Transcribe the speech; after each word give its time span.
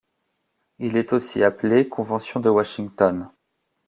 Il 0.79 0.97
est 0.97 1.13
aussi 1.13 1.43
appelé 1.43 1.87
Convention 1.87 2.39
de 2.39 2.49
Washington. 2.49 3.29